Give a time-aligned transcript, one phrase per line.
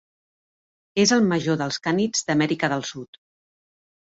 [1.03, 3.21] És el major dels cànids d'Amèrica del Sud.